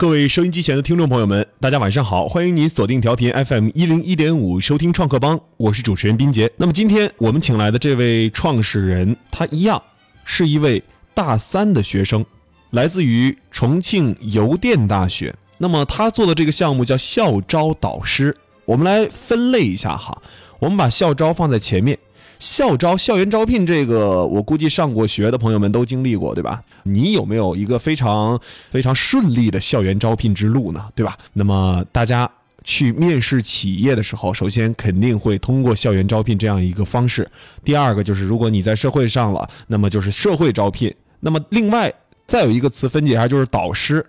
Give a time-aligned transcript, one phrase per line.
[0.00, 2.26] 各位收音机前的听众朋友们，大家晚上好！
[2.26, 6.50] 欢迎您锁定调频 FM 一零一点五，收听创客帮，我是主持人斌杰。
[6.56, 9.82] 那么今天我们请来的这位创始人，他一样
[10.24, 10.82] 是一位
[11.12, 12.24] 大三的学生，
[12.70, 15.34] 来自于重庆邮电大学。
[15.58, 18.34] 那么他做的这个项目叫校招导师。
[18.64, 20.22] 我们来分类一下哈，
[20.60, 21.98] 我们把校招放在前面。
[22.40, 26.62] 校招、校园招聘这个，我估计上过学的朋友们都经历过，对吧？
[26.82, 30.88] 你有没有一个非常非常顺利的校园招聘之路呢？
[30.94, 31.16] 对吧？
[31.34, 32.28] 那么大家
[32.64, 37.30] 去面试企业的时候，首先肯定会通过校园招聘这样一个方式。
[37.62, 40.92] 第二个就是，如果你在社会上了，那么就是社会招聘。
[41.20, 41.92] 那么另外
[42.24, 44.04] 再有一个词分解一下，就是导师。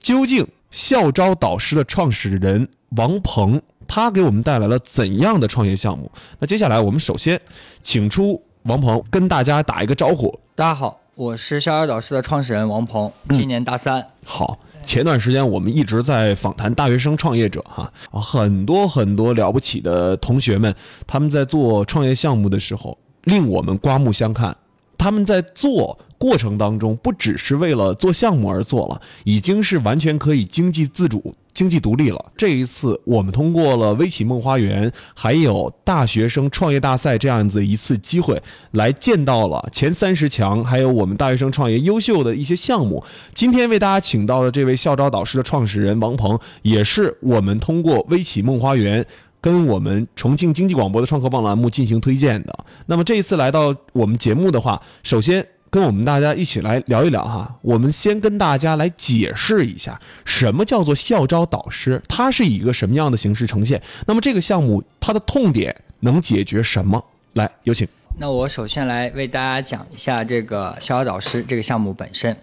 [0.00, 3.62] 究竟校招导师的创始人王鹏？
[3.88, 6.10] 他给我们带来了怎样的创业项目？
[6.38, 7.40] 那接下来我们首先
[7.82, 10.38] 请出王鹏，跟大家打一个招呼。
[10.54, 14.04] 大家好，我是逍遥导师的创始人王鹏，今年大三。
[14.24, 20.74] 好，前段时间我们一直在访谈大学生创业者哈，很多很多了不起的同学们，
[21.06, 24.56] 他们在做创业项目的时候，令我们刮目相看。
[24.98, 32.32] 他们在做过程当中，不只是为了做项目而做了，已经是完全可以经济自主、经济独立了。
[32.36, 38.40] 这一次，我们通过了微启梦花园，还有大学生创业大赛这样子一次机会，
[38.72, 43.02] 来见到了前三十强，还有我们大学生创业优秀的一些项目。
[43.32, 49.06] 今天为大家请到的这位校招导师的创始人王鹏，也是我们通过微启梦花园。
[49.38, 52.64] 跟我们重庆经济广播的创客棒栏目进行推荐的。
[52.86, 57.54] 那么这一次来到我们节目的话，首先跟我们大家一起来聊一聊哈。
[57.60, 63.78] 我们先跟大家来解释一下，什么叫做校招导师，它是以一个什么样的形式呈现？
[64.06, 67.04] 那么这个项目它的痛点能解决什么？
[67.34, 67.86] 来，有请。
[68.18, 72.34] 那我首先来为大家讲一下这个校招导师这个项目本身。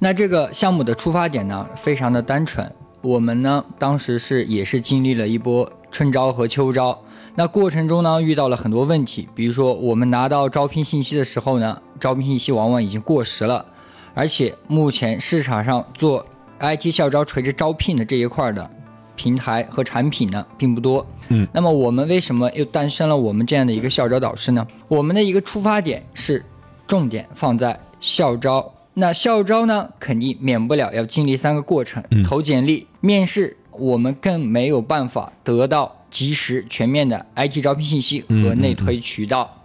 [0.00, 2.70] 那这个项目的出发点呢，非常的单纯。
[3.00, 5.72] 我们呢，当时是也是经历了一波。
[5.90, 6.98] 春招和秋招，
[7.34, 13.64] 那过程中呢遇到了很多问题，比如说我们拿到招聘信息的时候呢，招聘信息往往已经过时了，
[14.12, 16.26] 而且目前市场上做
[16.58, 18.68] IT 校招垂直招聘的这一块的
[19.14, 21.06] 平台和产品呢并不多。
[21.28, 24.66] 嗯，那么我们为什么又诞生了我们这样的一个校招导师呢？
[24.88, 26.44] 我们的一个出发点是
[26.88, 33.58] 重点放在校招，那校招呢肯定免不了要经历三个过程：投简历、面试。
[33.78, 39.61] 我们更没有办法得到及时全面的 IT 招聘信息和内推渠道。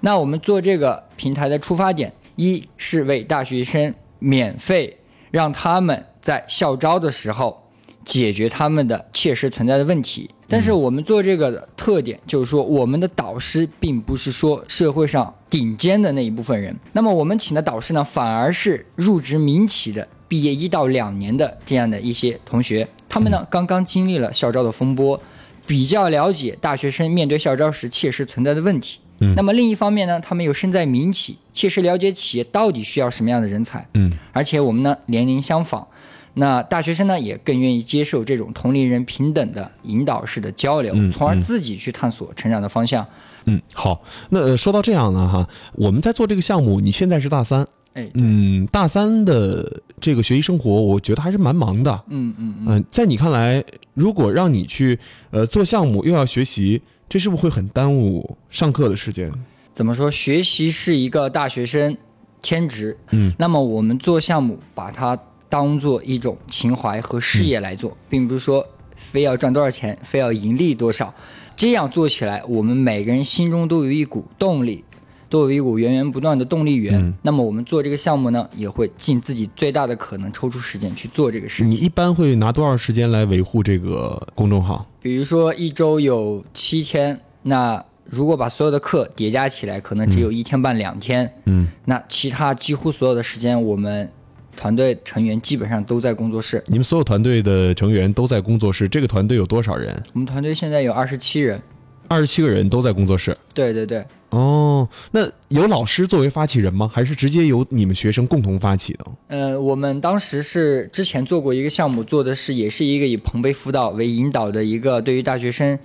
[0.00, 4.98] 那我们做这个平台的出发点，一是为大学生免费
[5.30, 7.68] 让他们在校招的时候
[8.04, 10.30] 解决他们的切实存在的问题。
[10.50, 16.74] 但是我们做这个的特点就是说，我们的导师并不是说社会上顶尖的那一部分人。
[16.92, 20.08] 那么我们请的导师呢，反而是入职民企的。
[20.26, 25.18] 毕业一到两年的这样的一些同学，他们呢刚刚经历了校招的风波，
[25.66, 29.00] 比较了解大学生面对校招时切实存在的问题。
[29.20, 33.86] 嗯，那么另一方面呢，他们又身在民企，切实了解企业到底需要什么样的人才。
[33.94, 35.86] 嗯，而且我们呢年龄相仿，
[36.34, 43.06] 那大学生呢也更愿意接受这种同龄人平等的引导式的交流，从而自己去探索成长的方向。
[43.46, 47.66] 嗯，好，那说到这样呢哈，我们在做这个项目，你现在是大三。
[48.14, 52.00] 嗯，大三的这个学习生活，我觉得还是蛮忙的。
[52.10, 53.64] 嗯嗯嗯，在你看来，
[53.94, 54.96] 如果让你去
[55.32, 59.32] 呃做项目又要学习，这是不是会很耽误上课的时间？
[59.72, 60.10] 怎么说？
[60.10, 61.96] 学习是一个大学生
[62.42, 62.96] 天职。
[63.10, 65.18] 嗯，那么我们做项目，把它
[65.48, 71.14] 当做一种情怀和事业来做，并不是说非要赚多少钱，非要盈利多少。
[71.56, 74.84] 这样做起来，我们每个人心中都有一股动力。
[75.28, 81.70] 都有一股源源不断的动力源，那么我们做这个项目呢，也会尽自己最大的可能抽出时间去做这个事情。
[81.70, 84.86] 你一般会拿多少时间来维护这个公众号？
[85.00, 91.30] 比如说一周有七天，那如果把所有的课叠加起来，可能只有一天半两天。
[91.44, 94.10] 嗯，那其他几乎所有的时间，我们
[94.56, 96.64] 团队成员基本上都在工作室。
[96.68, 98.88] 你们所有团队的成员都在工作室？
[98.88, 100.02] 这个团队有多少人？
[100.14, 101.60] 我们团队现在有二十七人。
[102.08, 103.36] 二十七个人都在工作室。
[103.52, 104.02] 对对对。
[104.30, 106.90] 哦，那有老师作为发起人吗？
[106.92, 109.06] 还是直接由你们学生共同发起的？
[109.28, 115.78] 呃，我们当时是之前做过一个项目，做的是也是一个以朋辈辅导为引导的一个对于大学生，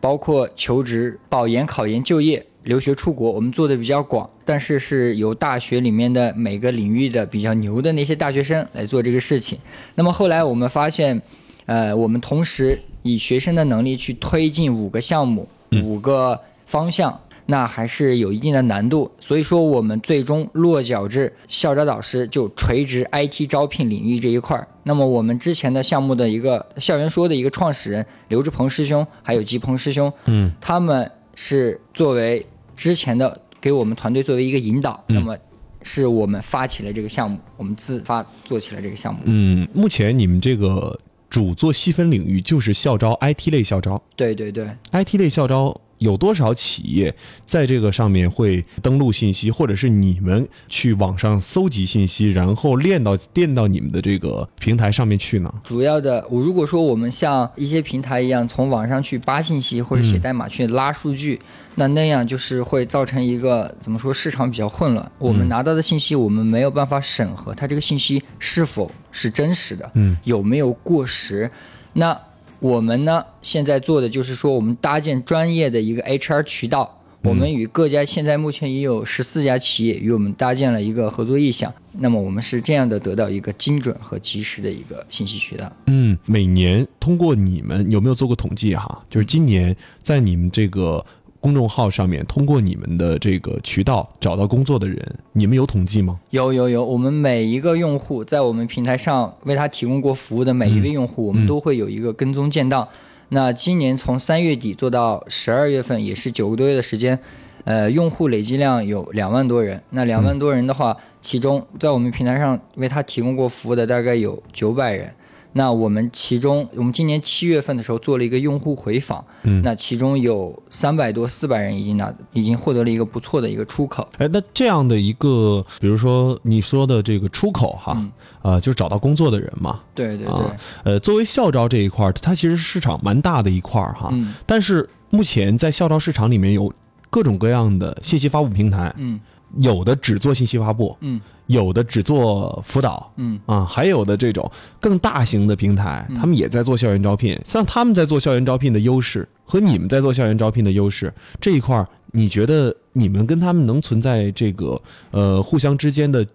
[0.00, 9.58] 包括求职、保研、考研、就业、留学、出国，我们做的比较广，但是是由大学里面的每个领域的比较牛的那些大学生来做这个事情。
[9.96, 11.20] 那么后来我们发现，
[11.66, 15.48] 呃，我们同时以学生的能力去推进五个项目，
[15.82, 17.20] 五个方向。
[17.50, 19.10] 那还是有一定的难度。
[19.18, 24.68] 所以说，我们最终落脚至校招导师就垂直 IT 招聘领域这一块儿。
[24.82, 32.44] 那么我们之前的项目的一个校园说的一个创始人刘志鹏师兄，还有吉鹏师兄，嗯，他们是作为
[32.76, 35.36] 之前的给我们团队作为一个引导，那么
[35.82, 39.20] 是我们发起了这个项目，我们自发做起了这个项目。
[39.24, 40.98] 嗯，目前你们这个
[41.30, 47.14] 主做细分领域就是校招 IT 类校招对对对，，IT 类校招有多少企业
[47.44, 55.52] 在这个上面会登录信息，或者是你们去网上搜集信息，然后链到链到你们的这个平台上面去呢？
[55.64, 61.40] 主要的，我如果说我们像一些平台一样，从网上去扒信息或者写代码去拉数据，
[61.74, 65.10] 那那样就是会造成一个怎么说市场比较混乱。
[65.18, 71.50] 我们拿到的信息，我们没有办法审核它这个信息是否是真实的，嗯，有没有过时。
[71.94, 72.16] 那
[72.60, 76.94] 我们呢，现在做的就是说，我们搭建专业的一个 HR 渠道。
[77.24, 85.70] 我们与各家现在目前也有十四家企业与我们搭建了一个合作意向，那么我们是这样的得到一个精准和及时的一个信息渠道。
[85.86, 89.04] 嗯，每年通过你们有没有做过统计哈？
[89.10, 91.04] 就是今年在你们这个
[91.40, 96.18] 公众号上面，通过你们的这个渠道找到工作的人，你们有统计吗？
[96.30, 102.86] 有有有，我们每一个用户在我们平台上为他提供过服务的每一位用户，我们都会有一个跟踪建档。
[103.28, 107.18] 那今年从三月底做到十二月份，也是九个多月的时间，
[107.64, 109.80] 呃，用户累计量有两万多人。
[109.90, 115.12] 那两万多人的话，其中在我们平台上为他提供过服务的大概有九百人。
[115.54, 119.62] 那我们其中，我们今年七月份的时候做了一个用户回访，嗯。
[119.62, 124.06] 那其中有三百多、四百人已经拿，已经获得了一个不错的一个出口。
[124.18, 128.12] 哎，那这样的一个，比如说你说的这个出口哈，嗯。
[128.42, 134.34] 呃，就是找到工作的人嘛，对对对，啊，呃，作为校招这一块儿，它其实市场蛮大的一块儿哈，嗯。
[134.46, 136.72] 但是目前在校招市场里面有
[137.10, 139.18] 各种各样的信息发布平台，嗯。
[139.56, 141.18] 有的只做信息发布，嗯
[141.48, 144.50] 有的只做辅导，嗯啊，还有的这种
[144.80, 147.38] 更大型的平台，他们也在做校园招聘。
[147.44, 154.80] 像他们在做校园招聘的优势和你们在做校园招聘的优势这一块儿，你觉得你们跟他们能存在这个
[155.10, 156.26] 呃互相之间的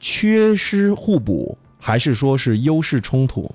[0.00, 3.50] 缺失互补，还是说是优势冲突？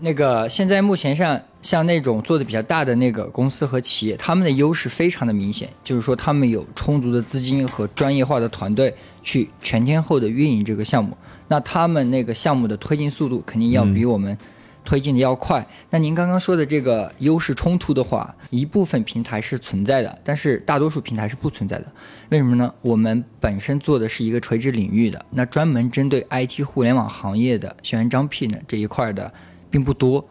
[0.00, 8.92] 那个现在目前上像那种做的比较大的那个公司和企业，他们的优势非常的明显，就是说他们有充足的资金和专业化的团队
[9.24, 11.16] 去全天候的运营这个项目。
[11.48, 14.38] 那他们那个项目的推进速度肯定要比我们
[14.84, 15.66] 推进的要快。
[15.90, 21.90] 那您刚刚说的这个优势冲突的话，一部分平台是存在的，但是大多数平台是不存在的。
[22.28, 22.72] 为什么呢？
[22.82, 29.32] 我们本身做的是一个垂直领域的，那专门针对 IT 互联网行业的校园招聘呢这一块的
[29.70, 30.24] 并不多。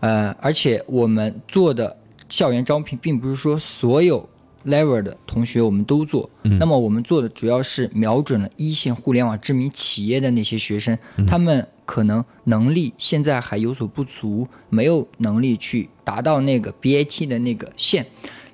[0.00, 1.96] 呃，而且我们做的
[2.28, 4.28] 校园招聘，并不是说所有
[4.66, 6.28] level 的同学我们都做。
[6.42, 10.96] 那么我们做的主要是瞄准了一线互联网知名企业的那些学生，
[11.26, 18.06] 他们可能能力现在还有所不足，没有能力去达到那个 BAT 的那个线。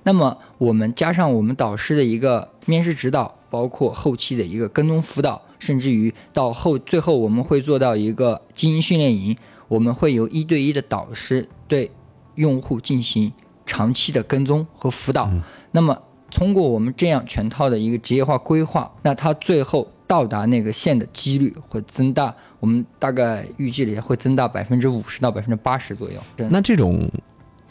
[0.04, 9.36] 那么我们加上我们导师的一个面试指导，包括后期的一个跟踪辅导，甚至于到后最后我们会做到一个精英训练营，
[9.68, 11.90] 我们会由一对一的导师对
[12.34, 13.32] 用户进行
[13.64, 15.30] 长期的跟踪和辅导。
[15.72, 15.98] 那么
[16.30, 26.20] 通过我们这样全套的一个职业化规划，那它最后到达那个线的几率会增大，我们大概预计里会增大百分之五十到百分之八十左右。
[26.50, 27.10] 那这种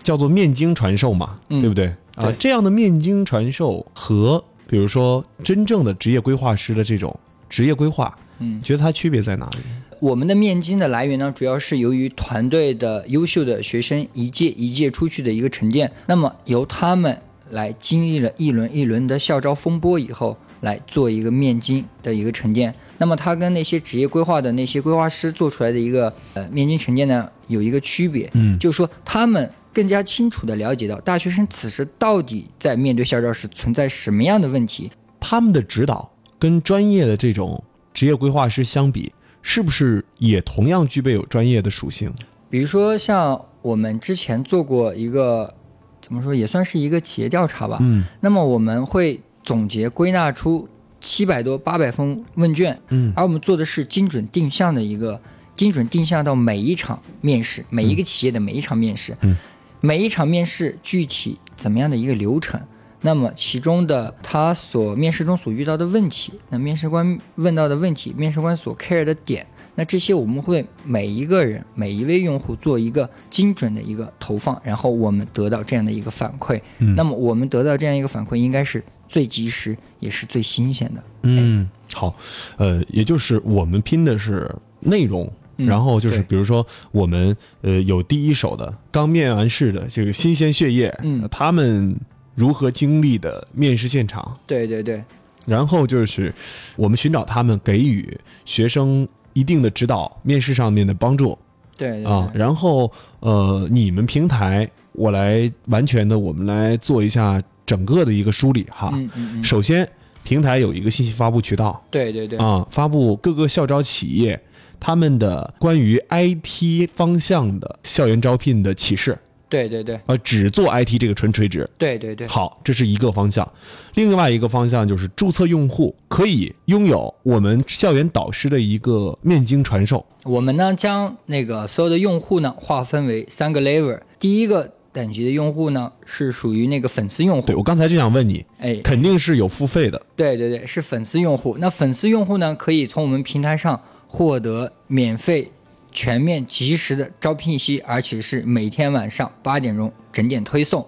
[0.04, 2.32] 叫做面经传授嘛，嗯对不对啊？
[2.38, 7.18] 这样的面经传授和比如说真正的职业规划师的这种
[7.50, 9.58] 职业规划，嗯，觉得它区别在哪里？
[10.00, 22.74] 我们的面经的来源呢，主要是由于团队的优秀的学生一届一届出去的一个沉淀，那么由他们来经历了一轮一轮的校招风波以后，来做一个面经的一个沉淀。
[22.98, 42.14] 那么它跟那些职业规划的那些规划师做出来的一个呃面经沉淀呢，有一个区别，嗯就是说他们更加清楚地了解到大学生此时到底在面对校招时存在什么样的问题，他们的指导跟专业的这种职业规划师相比，是不是也同样具备有专业的属性？
[42.50, 45.54] 比如说像我们之前做过一个，
[46.02, 47.78] 怎么说也算是一个企业调查吧。
[47.82, 50.68] 嗯那么我们会总结归纳出
[51.00, 55.20] 七百多八百封问卷，嗯而我们做的是精准定向的一个
[55.56, 59.36] 精准定向到每一场面试，每一个企业的每一场面试，嗯
[59.80, 62.60] 每一场面试具体怎么样的一个流程。
[63.04, 69.44] 那么其中的他所面试中所遇到的问题，那面试官问到的问题，面试官所 care 的点，
[69.76, 76.60] 那这些我们会每一个人每一位用户做一个精准的一个投放，然后我们得到这样的一个反馈。
[76.80, 81.04] 嗯那么我们得到这样一个反馈，应该是最及时也是最新鲜的。
[81.24, 82.16] 嗯，好，
[82.58, 85.26] 呃，也就是我们拼的是内容。
[85.58, 91.96] 嗯然后就是，比如说我们呃有第一手的刚面完试的这个新鲜血液，嗯呃他们
[92.34, 95.04] 如何经历的面试现场，对对对，
[95.46, 96.34] 然后就是
[96.76, 101.38] 我们寻找他们给予学生一定的指导，面试上面的帮助。
[101.78, 102.32] 对对啊。
[102.34, 108.92] 然后呃，你们平台我来完全的，我们来做一下整个的一个梳理哈。
[108.94, 109.88] 嗯嗯嗯，首先，
[110.24, 111.82] 平台有一个信息发布渠道。
[111.90, 114.40] 对对对，啊，发布各个校招企业
[114.80, 119.18] 他们的关于 IT 方向的校园招聘的启示，
[119.52, 121.70] 对对对呃，只做 IT 这个纯垂直。
[121.78, 123.48] 对对对，好，这是一个方向。
[123.96, 130.06] 另外一个方向就是注册用户可以拥有我们校园导师的一个面经传授。
[130.24, 140.02] 我们呢将那个所有的用户呢划分为三个 level，第一个等级的用户呢是属于那个粉丝用户，对我刚才就想问你，哎，肯定是有付费的。
[140.16, 141.58] 对对对，是粉丝用户。
[141.60, 145.52] 那粉丝用户呢，可以从我们平台上获得免费、
[145.92, 150.88] 全面、及时的招聘信息，而且是每天晚上八点钟整点推送。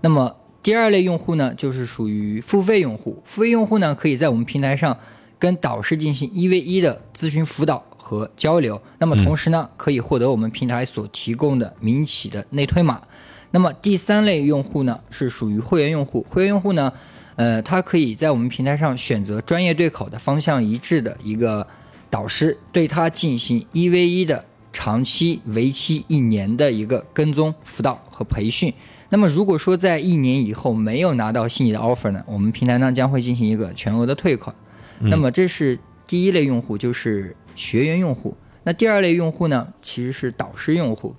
[0.00, 3.22] 那么第二类用户呢，就是属于付费用户。
[3.24, 4.96] 付费用户呢，可以在我们平台上
[5.38, 8.80] 跟导师进行一 v 一的咨询辅导和交流。
[8.98, 13.02] 那么同时呢，可以获得我们平台所提供的民企的内推码。
[13.50, 16.24] 那么第三类用户呢，是属于会员用户。
[16.28, 16.92] 会员用户呢，
[17.36, 21.66] 呃，他可以在我们平台上选择专业对口的、方向一致的一个
[22.14, 28.72] 导师，对他进行一 v 一的长期、为期一年的一个跟踪辅导和培训。
[29.08, 34.54] 那么如果说在一年以后没有拿到心仪的 offer 呢，我们平台呢将会进行一个全额的退款。
[35.00, 38.36] 那么这是第一类用户，就是学员用户。
[38.62, 41.16] 那第二类用户呢，其实是导师用户。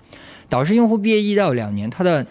[0.48, 2.26] 导师用户毕业一到两年，他的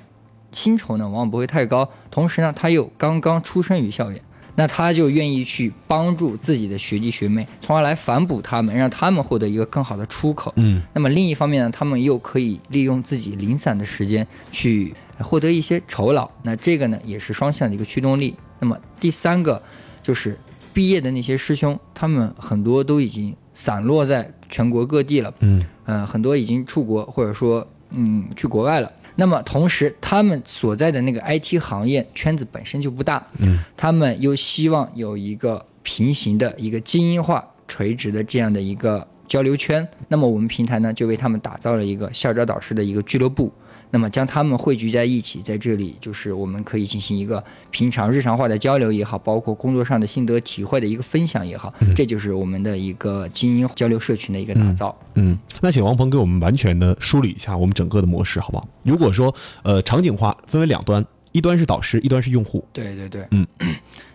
[0.52, 4.22] 薪酬呢往往不会太高，同时呢他又刚刚出生于校园，
[4.56, 10.52] 那他就愿意去帮助自己的学弟学妹，从而来反哺他们，让他们获得一个更好的出口。
[10.56, 18.34] 嗯，那么另一方面呢，他们又可以利用自己零散的时间去获得一些酬劳，那这个呢也是双向的一个驱动力。
[18.60, 19.60] 那么第三个
[20.02, 20.38] 就是
[20.72, 28.92] 毕业的那些师兄，他们很多都已经散落在全国各地了，嗯，呃，很多已经出国或者说嗯去国外了。
[29.16, 39.86] 那么同时，他们所在的那个 IT 行业圈子本身就不大，嗯，他们又希望有一个平行的一个精英化、垂直的这样的一个交流圈。
[40.08, 43.52] 那么我们平台呢，就为他们打造了一个校招导师的一个俱乐部。
[43.94, 54.92] 那么将他们汇聚在一起，在这里就是我们可以进行一个平常日常化的交流也好，包括工作上的心得体会的一个分享也好，这就是我们的一个精英交流社群的一个打造。
[55.14, 58.66] 嗯，那请王鹏给我们完全的梳理一下我们整个的模式，好不好？
[58.82, 59.32] 如果说
[59.62, 62.66] 呃场景化分为两端，一端是导师，一端是用户。
[62.72, 63.46] 对对对，嗯，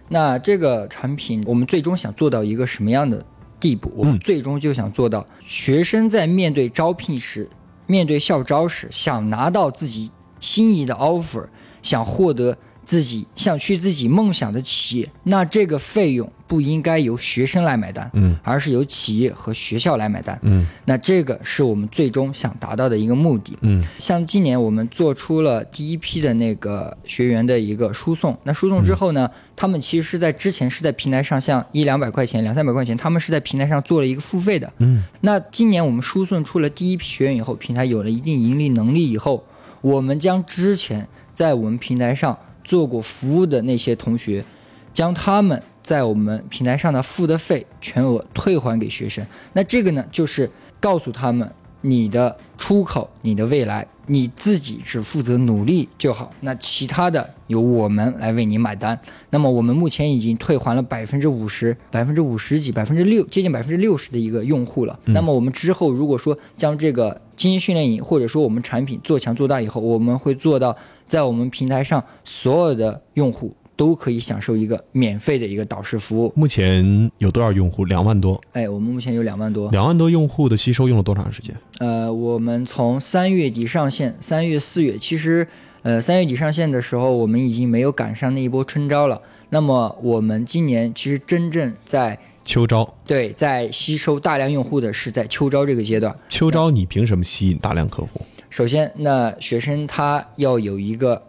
[0.10, 3.26] 那这个产品我们最终想做到一个什么样的
[3.62, 3.90] 地步？
[3.96, 7.50] 我们最终就想做到学生在面对招聘时、
[7.90, 11.48] 面对校招时，想拿到自己心仪的 offer，
[11.82, 12.56] 想获得
[12.90, 39.44] 自己想去自己梦想的企业，那这个费用不应该由学生来买单，嗯，而是由企业和学校来买单，嗯，那这个是我们最终想达到的一个目的，嗯，像今年我们做出了第一批的那个学员的一个输送，那输送之后呢，他们其实是在之前是在平台上，像一两百块钱、两三百块钱，他们是在平台上做了一个付费的，嗯，那今年我们输送出了第一批学员以后，平台有了一定盈利能力以后，
[39.82, 42.36] 我们将之前在我们平台上
[42.70, 44.46] 做过服务的那些同学，
[44.94, 49.26] 将他们在我们平台上的付的费全额退还给学生。
[49.54, 50.48] 那这个呢，就是
[50.80, 59.00] 告诉他们，你的出口、你的未来，你自己只负责努力就好，那其他的由我们来为你买单。
[59.30, 65.00] 那么我们目前已经退还了百分之五十、百分之五十几、百分之六，接近百分之六十的一个用户了。
[65.06, 70.76] 那么我们之后如果说将这个精英训练营或者说我们产品做强做大以后，我们会做到
[71.08, 76.34] 在我们平台上所有的用户都可以享受一个免费的一个导师服务。
[76.36, 77.86] 目前有多少用户？
[77.86, 78.40] 两万多。
[78.52, 79.72] 哎，我们目前有两万多。
[79.72, 81.56] 两万多用户的吸收用了多长时间？
[81.78, 85.48] 呃，我们从三月底上线，三月、四月，其实，
[85.84, 89.22] 呃，三月底上线的时候，我们已经没有赶上那一波春招了。
[89.52, 96.14] 那么，我们今年其实真正在秋招，对在吸收大量用户的是在秋招这个阶段。
[96.28, 98.26] 秋招你凭什么吸引大量客户？
[98.50, 101.22] 首先，那学生他要有一个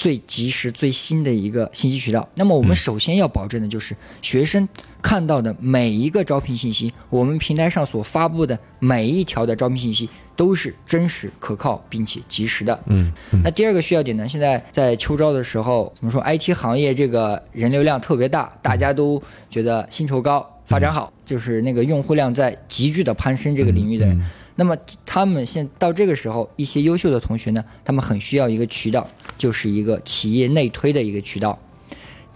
[0.00, 2.26] 最及时、最新的一个信息渠道。
[2.34, 4.66] 那么，我们首先要保证的就是学生
[5.02, 12.80] 看到的每一个招聘信息，我们平台上所发布的每一条的招聘信息，都是真实、可靠并且及时的。
[12.86, 13.12] 嗯，
[13.44, 24.18] 那第二个需要点呢，现在在秋招的时候，怎么说？IT 行业这个人流量特别大，大家都觉得薪酬高、发展好，就是那个用户量在急剧的攀升这个领域的人。
[24.56, 24.76] 那么
[25.06, 29.06] 他们现到这个时候，一些优秀的同学呢，他们很需要一个渠道，
[29.38, 31.58] 就是一个企业内推的一个渠道。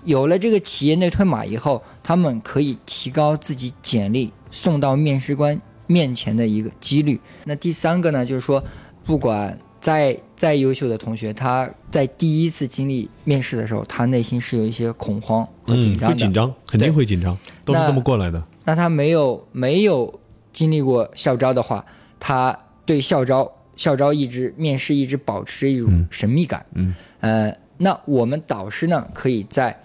[0.04, 7.18] 有了这个企业内推码以后，他们可以提高自己简历送到面试官面前的一个几率。
[7.44, 8.62] 那第三个呢，就是说，
[9.02, 16.14] 不管再再优秀的同学，他在第一次经历面试的时候，他内心是有一些恐慌和紧张的。
[16.14, 18.42] 会紧张，肯定会紧张，都是这么过来的。
[18.66, 20.20] 那他没有没有
[20.52, 21.84] 经历过校招的话，
[22.26, 26.64] 他对校招校招一直面试一直保持一种神秘感。
[26.72, 29.78] 嗯，呃，那我们导师呢，可以在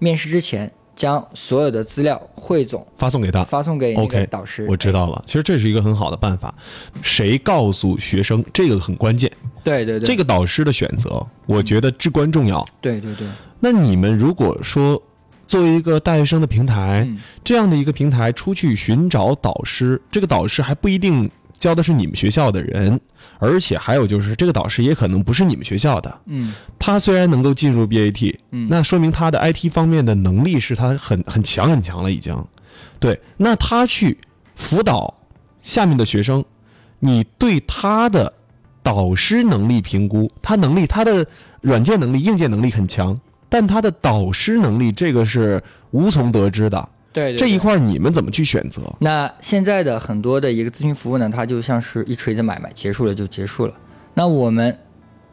[0.00, 4.66] 面试之前将所有的资料汇总发送给他，发送给 OK 导师。
[4.68, 5.22] 我知道了。
[5.24, 6.52] 其实这是一个很好的办法。
[7.00, 9.30] 谁告诉学生，这个很关键。
[9.62, 12.66] 对对对，这个导师的选择，我觉得至关重要。
[12.80, 13.24] 对对对，
[13.60, 15.00] 那你们如果说
[15.46, 21.30] 作为一个大学生的平台，嗯这样的一个平台出去寻找导师，这个导师还不一定
[21.64, 23.00] 教的是你们学校的人，
[23.38, 26.20] 而且还有就是这个导师也可能不是你们学校的。
[26.26, 32.36] 嗯他虽然能够进入 BAT，嗯那说明他的 IT 方面的能力是他很很强很强了已经。
[33.00, 34.18] 对，那他去
[34.54, 35.14] 辅导
[35.62, 36.44] 下面的学生，
[36.98, 38.34] 你对他的
[38.82, 41.26] 导师能力评估，他能力他的
[41.62, 43.18] 软件能力、硬件能力很强，
[43.48, 46.88] 但他的导师能力这个是无从得知的。
[47.14, 48.82] 对对对这一块你们怎么去选择？
[48.98, 53.72] 那现在的很多的一个咨询服务呢，它就像是一锤子买卖，结束了就结束了。
[54.14, 54.76] 那我们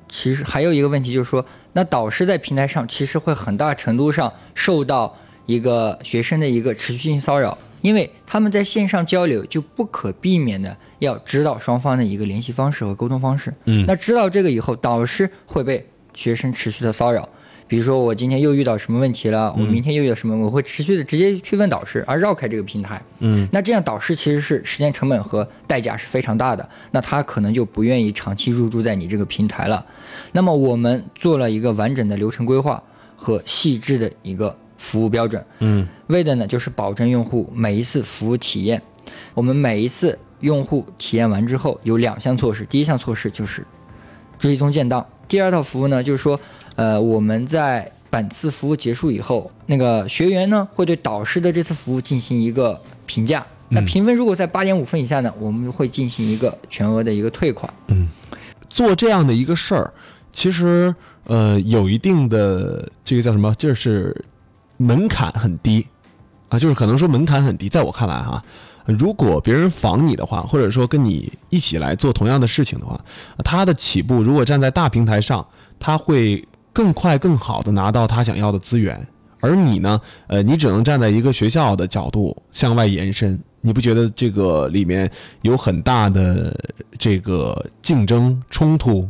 [0.07, 13.51] 其实还有一个问题就是说，那导师在平台上其实会很大程度上受到一个学生的一个持续性骚扰，因为他们在线上交流就不可避免的要知道双方的一个联系方式和沟通方式。
[13.65, 17.27] 嗯那知道这个以后，导师会被学生持续的骚扰。
[17.71, 23.01] 比如说我今天又遇到什么问题了，我明天又遇到什么，我会持续的直接去问导师，而绕开这个平台。
[23.19, 29.85] 嗯，那这样导师其实是时间成本和代价是非常大的，那他可能就不愿意长期入驻在你这个平台了。
[30.33, 32.83] 那么我们做了一个完整的流程规划
[33.15, 38.81] 和细致的一个服务标准，嗯，为的呢就是保证用户每一次服务体验。
[39.33, 43.65] 我们每一次用户体验完之后有两项措施，第一项措施就是
[44.37, 46.37] 追踪建档，第二套服务呢就是说，
[46.75, 53.45] 呃，我们在本次服务结束以后，那个学员呢会对导师的这次服务进行一个评价。
[53.69, 57.73] 那评分如果在八点五分以下呢，我们会进行一个全额的一个退款。
[57.87, 58.09] 嗯
[58.69, 59.93] 做这样的一个事儿，
[60.31, 64.25] 其实呃有一定的这个叫什么，就是
[64.77, 65.85] 门槛很低
[66.47, 68.41] 啊，就是可能说门槛很低，在我看来哈、
[68.85, 72.99] 如果别人仿你的话，或者说跟你一起来做同样的事情的话，
[73.43, 75.45] 他的起步如果站在大平台上，
[75.77, 79.07] 他会更快更好的拿到他想要的资源，
[79.39, 85.09] 而你呢，呃，你只能站在一个学校的角度向外延伸，你不觉得这个里面
[85.41, 86.55] 有很大的
[86.97, 89.09] 这个竞争冲突？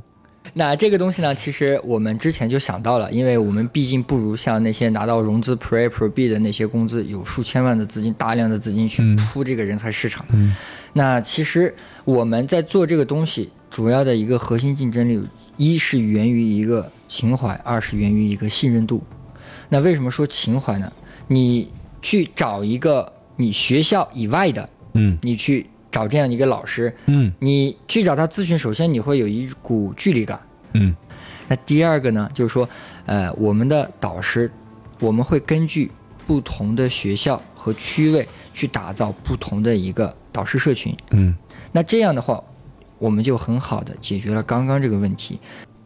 [0.54, 10.26] 那这个东西呢，其实我们之前就想到了，因为我们毕竟不如像那些拿到融资 Pre Pro B 的那些公司有数千万的资金、大量的资金去铺这个人才市场。
[10.32, 10.54] 嗯
[10.94, 19.04] 那其实我们在做这个东西，主要的一个核心竞争力，一是源于一个情怀，二是源于一个信任度。
[19.68, 20.90] 那为什么说情怀呢？
[21.28, 21.70] 你
[22.02, 30.40] 去找一个你学校以外的，嗯你去找这样一个老师，嗯你去找他咨询，首先你会有一股距离感。
[30.72, 30.96] 嗯
[31.50, 32.68] 那第二个呢，就是说，
[33.06, 34.50] 呃，我们的导师，
[35.02, 35.92] 我们会根据
[36.26, 40.96] 不同的学校和区位去打造不同的一个导师社群。
[41.10, 41.36] 嗯。
[41.74, 42.42] 那这样的话，
[42.98, 45.38] 我们就很好的解决了刚刚这个问题。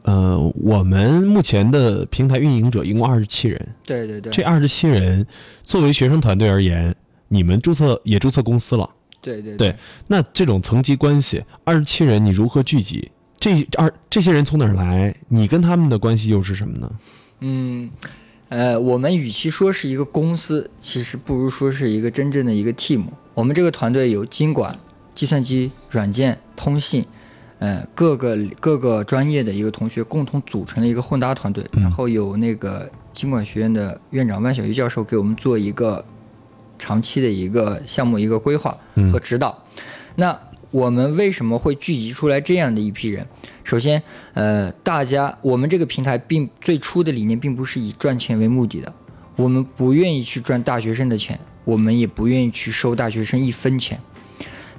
[0.05, 5.25] 呃，我们目前的平台运营者一共二十七人，对对对，这二十七人
[5.63, 6.95] 作为学生团队而言，
[7.27, 8.87] 你们注册也注册公司了。
[9.19, 9.75] 对对对，
[10.07, 13.09] 那这种层级关系，二十七人你如何聚集？
[13.39, 15.15] 这二这些人从哪儿来？
[15.27, 16.91] 你跟他们的关系又是什么呢？
[17.39, 17.89] 嗯，
[18.49, 23.05] 呃，我们与其说是一个公司，其实不如说是一个真正的一个 team。
[23.33, 24.77] 我们这个团队有经管、
[25.15, 27.03] 计算机、软件、通信，
[27.59, 36.03] 呃，各个各个专业的一个同学共同组成的一个混搭团队，然后有那个经管学院的院长万小鱼教授给我们做一个
[36.77, 38.77] 长期的一个项目一个规划
[39.11, 39.57] 和指导。
[40.15, 40.37] 那
[40.71, 43.25] 我们为什么会聚集出来这样的一批人？
[43.63, 48.93] 首先，呃，大家我们这个平台并最初的理念并不是以赚钱为目的的，
[49.37, 53.97] 我们不愿意去赚大学生的钱，我们也不愿意去收大学生一分钱。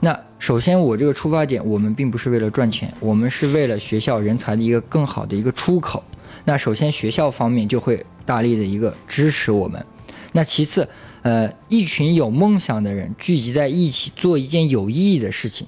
[0.00, 6.02] 那首先，我这个出发点，我们并不是为了赚钱，我们是为了学校人才的一个更好的一个出口。
[6.44, 9.84] 那首先，学校方面就会大力的一个支持我们。
[10.32, 10.86] 那其次，
[11.22, 15.66] 呃，一群有梦想的人聚集在一起做一件有意义的事情，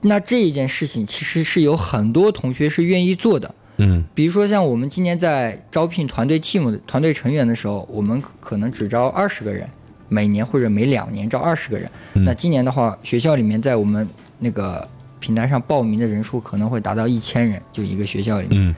[0.00, 3.54] 那这一件事情其实是有很多同学是愿意做的。
[3.80, 9.68] 嗯比如说像我们今年在招聘团队 team 的团队成员的时候，我们可能只招二十个人，
[10.08, 11.90] 每年或者每两年招二十个人。
[12.12, 14.86] 那今年的话，学校里面在我们那个
[15.20, 18.68] 平台上报名的人数可能会达到一千人，就一个学校里面。
[18.68, 18.74] 嗯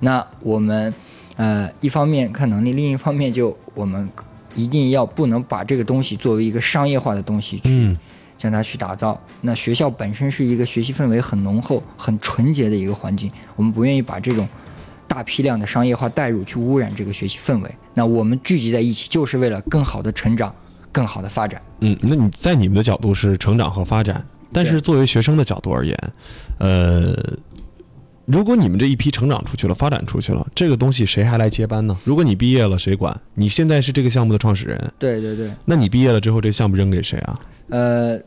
[0.00, 0.92] 那我们
[1.36, 4.06] 呃一方面看能力，另一方面就我们
[4.54, 7.96] 一定要不能把这个东西作为一个商业化的东西去嗯
[8.36, 9.18] 将它去打造。
[9.40, 14.46] 那学校本身是一个学习氛围很浓厚、很纯洁的一个环境，我们不愿意把这种
[15.06, 17.74] 大批量的商业化带入去污染这个学习氛围。
[17.94, 20.52] 那我们聚集在一起，就是为了更好的成长、
[20.94, 21.60] 更好的发展。
[21.80, 25.98] 嗯，那你在你们的角度是成长和发展，但是作为学生的角度而言，
[26.60, 27.12] 呃，
[28.24, 31.96] 如果你们这一批成长出去了，发展出去了，这个东西谁还来接班呢？
[32.04, 33.20] 如果你毕业了，谁管？
[33.34, 37.40] 你现在是这个项目的创始人，对对对，那你毕业了之后，这项目扔给谁啊？
[37.70, 38.18] 呃，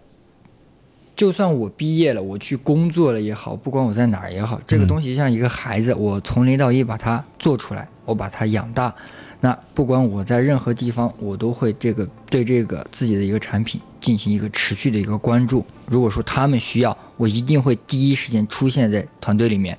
[1.16, 8.94] 就算我毕业了，我去工作了也好，不管我在哪儿也好，这个东西像一个孩子，我从零到一把它做出来，我把它养大。
[9.40, 15.64] 那不管我在任何地方，我都会这个对这个自己的一个产品进行一个持续的一个关注。
[15.86, 19.78] 如果说他们需要，我一定会第一时间出现在团队里面。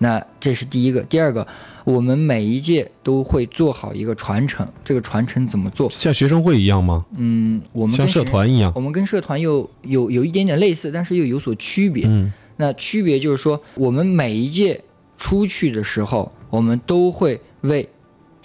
[0.00, 1.44] 那这是第一个，第二个，
[1.84, 4.64] 我们每一届都会做好一个传承。
[4.84, 5.90] 这个传承怎么做？
[5.90, 7.04] 像学生会一样吗？
[7.16, 8.70] 嗯，我们像跟社团一样？
[8.76, 12.04] 我们跟社团又有有一点点类似，但是又有所区别。
[12.06, 14.80] 嗯那区别就是说，我们每一届
[15.16, 17.88] 出去的时候，我们都会为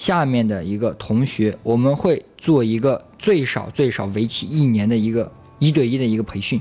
[0.04, 6.60] 下面的一个同学，我们会做一个最少最少为期一年的一个一对一的一个培训。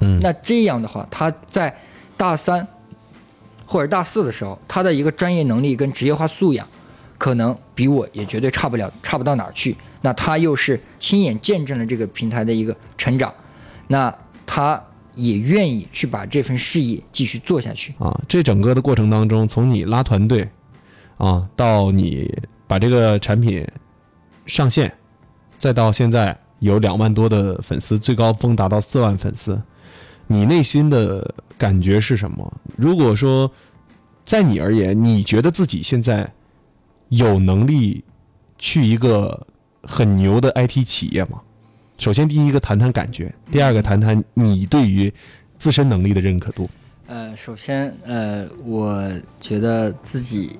[0.00, 1.72] 嗯那这样的话，他在
[2.16, 2.66] 大三
[3.64, 6.66] 或者大四的时候，他的一个专业能力跟职业化素养，
[7.16, 9.76] 可能比我也绝对差不了，差不到哪儿去。
[10.00, 13.32] 那他又是亲眼见证了这个平台的一个成长，
[13.86, 14.12] 那
[14.44, 14.82] 他
[15.14, 17.94] 也愿意去把这份事业继续做下去。
[18.00, 20.48] 啊，这整个的过程当中，从你拉团队
[21.16, 22.28] 啊，到你
[22.66, 23.66] 把这个产品
[24.44, 24.92] 上线，
[25.56, 29.60] 再到现在有两万多的粉丝，最高峰达到四万粉丝，
[30.26, 32.52] 你内心的感觉是什么？
[32.76, 33.50] 如果说
[34.24, 36.32] 在你而言，你觉得自己现在
[37.10, 38.02] 有能力
[38.58, 39.46] 去一个
[39.82, 41.40] 很牛的 IT 企业吗？
[41.98, 45.12] 首先，第一个谈谈感觉，第二个谈谈你对于
[45.56, 46.68] 自身能力的认可度。
[47.06, 49.08] 呃，首先，呃，我
[49.40, 50.58] 觉得自己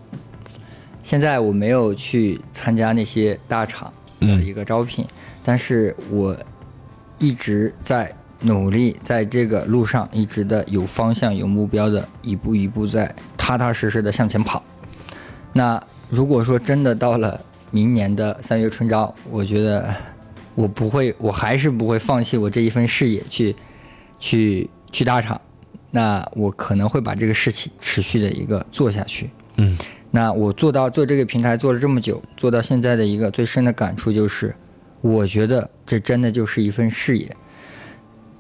[1.07, 3.87] 现在我没有去参加那些大厂
[4.19, 5.07] 的嗯一个招聘，
[5.41, 6.37] 但是我
[7.21, 14.61] 一直在努力，在这个路上一直的有方向、有目标的，一步一步在踏踏实实的向前跑。
[15.53, 17.41] 那如果说真的到了
[17.71, 19.95] 明年的三月春招，我觉得
[20.57, 23.55] 我不会，我还是不会放弃我这一份事业去
[24.19, 25.41] 去去大厂。
[25.93, 29.31] 那我可能会把这个事情持续的一个做下去。
[29.59, 29.79] 嗯
[30.17, 34.57] 那我做到做这个平台做了这么久，做到现在的一个最深的感触就是，
[35.03, 37.37] 我觉得这真的就是一份事业。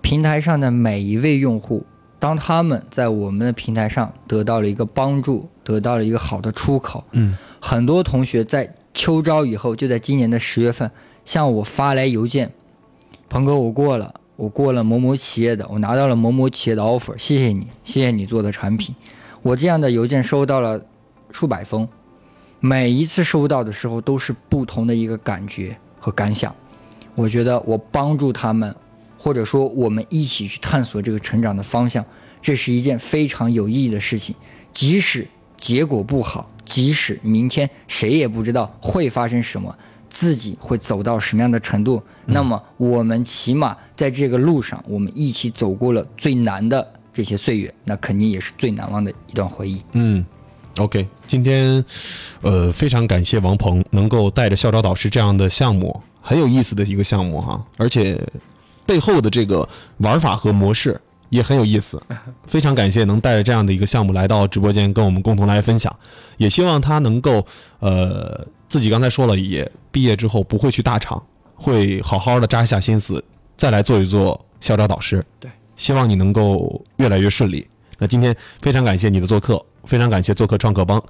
[0.01, 1.85] 平台上的每一位用户，
[2.19, 10.91] 当他们在我们的平台上得到了一个帮助，得到了一个好的出口，嗯很多同学在秋招以后，就在今年的十月份
[11.27, 12.51] 向我发来邮件，
[13.29, 18.97] 鹏哥，我过了，我过了某某企业的，我拿到了某某企业的 offer，谢谢你，谢谢你做的产品。
[19.43, 20.81] 我这样的邮件收到了
[21.33, 21.87] 数百封，
[22.61, 26.55] 每一次收到的时候都是不同的一个感觉和感想。
[27.15, 28.75] 我觉得我帮助他们，
[29.19, 32.05] 或者说我们一起去探索这个成长的方向，
[32.43, 34.35] 这是一件非常有意义的事情。
[34.75, 39.75] 即使结果不好，即使明天谁也不知道会发生什么，
[40.11, 49.81] 自己会走到什么样的程度，那么我们起码在这个路上，我们一起走过了最难的这些岁月，那肯定也是最难忘的一段回忆。
[49.93, 50.23] 嗯
[50.79, 51.85] ，OK，今天
[52.43, 58.21] 呃非常感谢王鹏能够带着校招导师这样的项目，很有意思的一个项目哈，而且
[58.85, 62.01] 背后的这个玩法和模式也很有意思，
[62.47, 65.95] 非常感谢能带着这样的一个项目来到直播间跟我们共同来分享，
[66.37, 67.45] 也希望他能够
[67.81, 71.21] 呃自己刚才说了，也毕业之后不会去大厂，
[71.55, 73.23] 会好好的扎下心思
[73.57, 75.25] 再来做一做校招导师。
[75.41, 77.67] 对，希望你能够越来越顺利。
[77.99, 81.03] 那今天非常感谢你的做客，非常感谢做客创客帮。